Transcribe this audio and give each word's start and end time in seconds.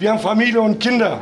Wir 0.00 0.12
haben 0.12 0.20
Familie 0.20 0.60
und 0.60 0.78
Kinder. 0.78 1.20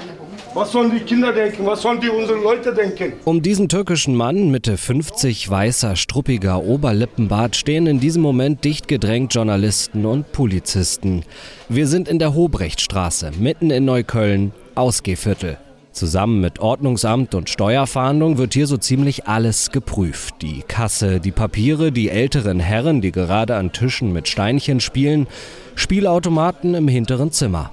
Was 0.53 0.73
sollen 0.73 0.91
die 0.91 1.01
Kinder 1.01 1.33
denken? 1.33 1.65
Was 1.65 1.81
sollen 1.81 1.99
die 1.99 2.11
unsere 2.11 2.39
Leute 2.39 2.75
denken? 2.75 3.15
Um 3.25 3.41
diesen 3.41 3.71
türkischen 3.71 4.15
Mann, 4.15 4.51
Mitte 4.51 4.77
50, 4.77 5.49
weißer, 5.49 5.97
struppiger 5.97 6.63
Oberlippenbart, 6.63 7.57
stehen 7.57 7.87
in 7.87 8.01
diesem 8.01 8.21
Moment 8.21 8.65
dicht 8.67 8.87
gedrängt 8.87 9.33
Journalisten 9.33 10.05
und 10.05 10.31
Polizisten. 10.33 11.25
Wir 11.71 11.87
sind 11.87 12.07
in 12.07 12.19
der 12.19 12.35
Hobrechtstraße, 12.35 13.31
mitten 13.39 13.71
in 13.71 13.87
Neukölln, 13.87 14.53
Ausgehviertel. 14.75 15.57
Zusammen 15.93 16.43
mit 16.43 16.59
Ordnungsamt 16.59 17.35
und 17.35 17.49
Steuerfahndung 17.49 18.37
wird 18.37 18.53
hier 18.53 18.67
so 18.67 18.77
ziemlich 18.77 19.27
alles 19.27 19.71
geprüft. 19.71 20.35
Die 20.43 20.61
Kasse, 20.61 21.19
die 21.21 21.33
Papiere, 21.33 21.93
die 21.93 22.11
älteren 22.11 22.61
Herren, 22.61 23.01
die 23.01 23.13
gerade 23.13 23.57
an 23.57 23.73
Tischen 23.73 24.13
mit 24.13 24.29
Steinchen 24.29 24.81
spielen, 24.81 25.29
Spielautomaten 25.77 26.75
im 26.75 26.89
hinteren 26.89 27.33
Zimmer 27.33 27.71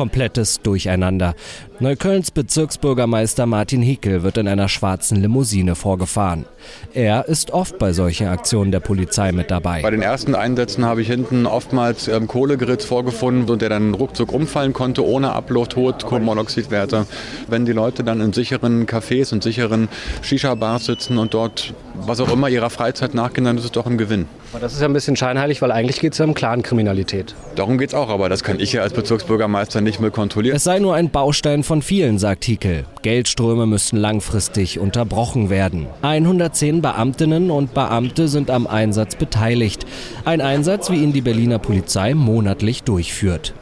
komplettes 0.00 0.62
Durcheinander. 0.62 1.34
Neuköllns 1.82 2.30
Bezirksbürgermeister 2.30 3.46
Martin 3.46 3.80
Hickel 3.80 4.22
wird 4.22 4.36
in 4.36 4.46
einer 4.48 4.68
schwarzen 4.68 5.16
Limousine 5.22 5.74
vorgefahren. 5.74 6.44
Er 6.92 7.26
ist 7.26 7.52
oft 7.52 7.78
bei 7.78 7.94
solchen 7.94 8.26
Aktionen 8.26 8.70
der 8.70 8.80
Polizei 8.80 9.32
mit 9.32 9.50
dabei. 9.50 9.80
Bei 9.80 9.90
den 9.90 10.02
ersten 10.02 10.34
Einsätzen 10.34 10.84
habe 10.84 11.00
ich 11.00 11.08
hinten 11.08 11.46
oftmals 11.46 12.06
ähm, 12.06 12.26
Kohlegeritz 12.26 12.84
vorgefunden 12.84 13.48
und 13.48 13.62
der 13.62 13.70
dann 13.70 13.94
ruckzuck 13.94 14.30
umfallen 14.30 14.74
konnte, 14.74 15.06
ohne 15.06 15.32
Abluft, 15.32 15.74
hohe 15.74 15.94
Kohlenmonoxidwerte. 15.94 17.06
Wenn 17.48 17.64
die 17.64 17.72
Leute 17.72 18.04
dann 18.04 18.20
in 18.20 18.34
sicheren 18.34 18.84
Cafés 18.84 19.32
und 19.32 19.42
sicheren 19.42 19.88
Shisha-Bars 20.20 20.84
sitzen 20.84 21.16
und 21.16 21.32
dort 21.32 21.72
was 22.06 22.20
auch 22.20 22.32
immer 22.32 22.48
ihrer 22.48 22.70
Freizeit 22.70 23.14
nachgehen, 23.14 23.44
dann 23.44 23.58
ist 23.58 23.64
es 23.64 23.72
doch 23.72 23.86
ein 23.86 23.98
Gewinn. 23.98 24.26
Aber 24.52 24.60
das 24.60 24.72
ist 24.72 24.80
ja 24.80 24.88
ein 24.88 24.92
bisschen 24.92 25.16
scheinheilig, 25.16 25.62
weil 25.62 25.70
eigentlich 25.70 26.00
geht 26.00 26.12
es 26.12 26.18
ja 26.18 26.24
um 26.24 26.34
Clankriminalität. 26.34 27.34
Darum 27.54 27.78
geht 27.78 27.90
es 27.90 27.94
auch, 27.94 28.08
aber 28.08 28.28
das 28.28 28.42
kann 28.42 28.58
ich 28.58 28.72
ja 28.72 28.82
als 28.82 28.92
Bezirksbürgermeister 28.92 29.80
nicht 29.80 30.00
mehr 30.00 30.10
kontrollieren. 30.10 30.56
Es 30.56 30.64
sei 30.64 30.78
nur 30.78 30.94
ein 30.94 31.10
Baustein 31.10 31.62
von 31.70 31.82
vielen, 31.82 32.18
sagt 32.18 32.46
Hickel. 32.46 32.84
Geldströme 33.02 33.64
müssten 33.64 33.96
langfristig 33.96 34.80
unterbrochen 34.80 35.50
werden. 35.50 35.86
110 36.02 36.82
Beamtinnen 36.82 37.52
und 37.52 37.74
Beamte 37.74 38.26
sind 38.26 38.50
am 38.50 38.66
Einsatz 38.66 39.14
beteiligt. 39.14 39.86
Ein 40.24 40.40
Einsatz, 40.40 40.90
wie 40.90 41.00
ihn 41.00 41.12
die 41.12 41.20
Berliner 41.20 41.60
Polizei 41.60 42.14
monatlich 42.14 42.82
durchführt. 42.82 43.54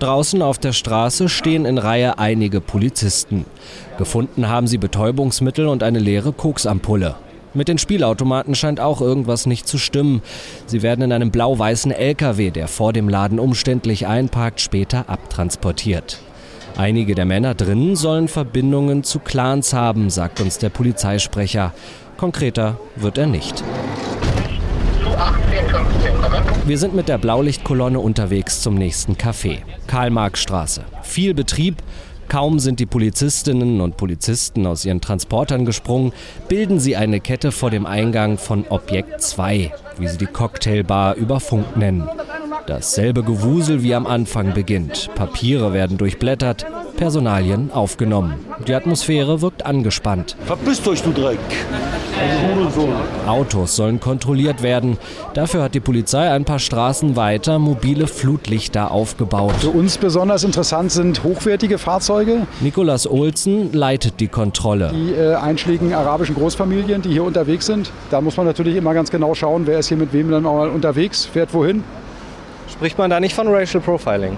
Draußen 0.00 0.42
auf 0.42 0.58
der 0.58 0.72
Straße 0.72 1.28
stehen 1.28 1.64
in 1.64 1.78
Reihe 1.78 2.18
einige 2.18 2.60
Polizisten. 2.60 3.44
Gefunden 3.96 4.48
haben 4.48 4.66
sie 4.66 4.78
Betäubungsmittel 4.78 5.68
und 5.68 5.84
eine 5.84 6.00
leere 6.00 6.32
Koksampulle. 6.32 7.14
Mit 7.54 7.68
den 7.68 7.78
Spielautomaten 7.78 8.56
scheint 8.56 8.80
auch 8.80 9.00
irgendwas 9.00 9.46
nicht 9.46 9.68
zu 9.68 9.78
stimmen. 9.78 10.20
Sie 10.66 10.82
werden 10.82 11.02
in 11.02 11.12
einem 11.12 11.30
blau-weißen 11.30 11.92
LKW, 11.92 12.50
der 12.50 12.66
vor 12.66 12.92
dem 12.92 13.08
Laden 13.08 13.38
umständlich 13.38 14.08
einparkt, 14.08 14.60
später 14.60 15.08
abtransportiert. 15.08 16.18
Einige 16.76 17.14
der 17.14 17.26
Männer 17.26 17.54
drinnen 17.54 17.96
sollen 17.96 18.28
Verbindungen 18.28 19.04
zu 19.04 19.18
Clans 19.18 19.72
haben, 19.72 20.10
sagt 20.10 20.40
uns 20.40 20.58
der 20.58 20.70
Polizeisprecher. 20.70 21.72
Konkreter 22.16 22.78
wird 22.96 23.18
er 23.18 23.26
nicht. 23.26 23.62
Wir 26.64 26.78
sind 26.78 26.94
mit 26.94 27.08
der 27.08 27.18
Blaulichtkolonne 27.18 27.98
unterwegs 27.98 28.62
zum 28.62 28.74
nächsten 28.74 29.14
Café. 29.14 29.58
Karl-Marx-Straße. 29.86 30.84
Viel 31.02 31.34
Betrieb, 31.34 31.82
Kaum 32.28 32.60
sind 32.60 32.80
die 32.80 32.86
Polizistinnen 32.86 33.82
und 33.82 33.98
Polizisten 33.98 34.66
aus 34.66 34.86
ihren 34.86 35.02
Transportern 35.02 35.66
gesprungen, 35.66 36.12
bilden 36.48 36.80
sie 36.80 36.96
eine 36.96 37.20
Kette 37.20 37.52
vor 37.52 37.70
dem 37.70 37.84
Eingang 37.84 38.38
von 38.38 38.64
Objekt 38.68 39.20
2, 39.20 39.70
wie 39.98 40.08
sie 40.08 40.16
die 40.16 40.26
Cocktailbar 40.26 41.16
über 41.16 41.40
Funk 41.40 41.76
nennen. 41.76 42.08
Dasselbe 42.66 43.22
Gewusel 43.22 43.82
wie 43.82 43.94
am 43.94 44.06
Anfang 44.06 44.54
beginnt. 44.54 45.10
Papiere 45.14 45.72
werden 45.72 45.98
durchblättert, 45.98 46.64
Personalien 46.96 47.70
aufgenommen. 47.72 48.34
Die 48.66 48.74
Atmosphäre 48.74 49.42
wirkt 49.42 49.66
angespannt. 49.66 50.36
Verpisst 50.46 50.86
euch, 50.86 51.02
du 51.02 51.12
Dreck! 51.12 51.38
Autos 53.26 53.74
sollen 53.74 53.98
kontrolliert 53.98 54.62
werden. 54.62 54.96
Dafür 55.34 55.62
hat 55.62 55.74
die 55.74 55.80
Polizei 55.80 56.30
ein 56.30 56.44
paar 56.44 56.58
Straßen 56.58 57.16
weiter 57.16 57.58
mobile 57.58 58.06
Flutlichter 58.06 58.92
aufgebaut. 58.92 59.54
Für 59.58 59.70
uns 59.70 59.98
besonders 59.98 60.44
interessant 60.44 60.92
sind 60.92 61.24
hochwertige 61.24 61.78
Fahrzeuge. 61.78 62.46
Nikolas 62.60 63.10
Olsen 63.10 63.72
leitet 63.72 64.20
die 64.20 64.28
Kontrolle. 64.28 64.92
Die 64.94 65.14
äh, 65.14 65.34
einschlägigen 65.34 65.94
arabischen 65.94 66.36
Großfamilien, 66.36 67.02
die 67.02 67.10
hier 67.10 67.24
unterwegs 67.24 67.66
sind. 67.66 67.90
Da 68.10 68.20
muss 68.20 68.36
man 68.36 68.46
natürlich 68.46 68.76
immer 68.76 68.94
ganz 68.94 69.10
genau 69.10 69.34
schauen, 69.34 69.66
wer 69.66 69.78
ist 69.78 69.88
hier 69.88 69.96
mit 69.96 70.12
wem 70.12 70.30
dann 70.30 70.46
auch 70.46 70.56
mal 70.56 70.70
unterwegs, 70.70 71.24
fährt 71.24 71.52
wohin. 71.54 71.82
Spricht 72.70 72.98
man 72.98 73.10
da 73.10 73.20
nicht 73.20 73.34
von 73.34 73.48
Racial 73.48 73.82
Profiling? 73.82 74.36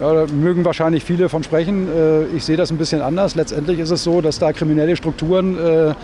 Ja, 0.00 0.14
da 0.14 0.26
mögen 0.32 0.64
wahrscheinlich 0.64 1.04
viele 1.04 1.28
von 1.28 1.42
sprechen. 1.42 1.88
Äh, 1.88 2.24
ich 2.36 2.44
sehe 2.44 2.56
das 2.56 2.70
ein 2.70 2.78
bisschen 2.78 3.02
anders. 3.02 3.34
Letztendlich 3.34 3.78
ist 3.78 3.90
es 3.90 4.02
so, 4.02 4.20
dass 4.20 4.38
da 4.38 4.52
kriminelle 4.52 4.96
Strukturen 4.96 5.58
äh, 5.58 5.94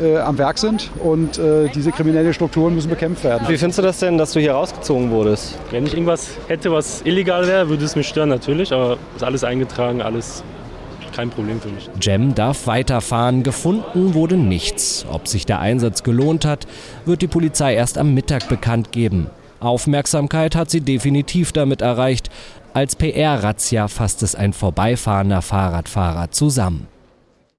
äh, 0.00 0.18
am 0.18 0.38
Werk 0.38 0.58
sind 0.58 0.90
und 1.02 1.38
äh, 1.38 1.68
diese 1.74 1.90
kriminellen 1.90 2.32
Strukturen 2.34 2.74
müssen 2.74 2.90
bekämpft 2.90 3.24
werden. 3.24 3.48
Wie 3.48 3.56
findest 3.56 3.78
du 3.78 3.82
das 3.82 3.98
denn, 3.98 4.18
dass 4.18 4.32
du 4.32 4.40
hier 4.40 4.52
rausgezogen 4.52 5.10
wurdest? 5.10 5.58
Wenn 5.70 5.86
ich 5.86 5.94
irgendwas 5.94 6.30
hätte, 6.48 6.70
was 6.70 7.02
illegal 7.04 7.46
wäre, 7.46 7.68
würde 7.68 7.84
es 7.84 7.96
mich 7.96 8.08
stören 8.08 8.28
natürlich, 8.28 8.72
aber 8.72 8.98
ist 9.16 9.24
alles 9.24 9.44
eingetragen, 9.44 10.02
alles 10.02 10.42
kein 11.14 11.30
Problem 11.30 11.60
für 11.60 11.68
mich. 11.68 11.90
Jem 12.00 12.34
darf 12.34 12.66
weiterfahren. 12.66 13.42
Gefunden 13.42 14.14
wurde 14.14 14.36
nichts. 14.36 15.04
Ob 15.10 15.26
sich 15.26 15.44
der 15.44 15.58
Einsatz 15.58 16.02
gelohnt 16.02 16.44
hat, 16.44 16.66
wird 17.04 17.20
die 17.20 17.26
Polizei 17.26 17.74
erst 17.74 17.98
am 17.98 18.14
Mittag 18.14 18.48
bekannt 18.48 18.92
geben. 18.92 19.26
Aufmerksamkeit 19.60 20.56
hat 20.56 20.70
sie 20.70 20.80
definitiv 20.80 21.52
damit 21.52 21.82
erreicht. 21.82 22.30
Als 22.72 22.96
PR-Razzia 22.96 23.88
fasst 23.88 24.22
es 24.22 24.34
ein 24.34 24.52
vorbeifahrender 24.52 25.42
Fahrradfahrer 25.42 26.30
zusammen. 26.30 26.88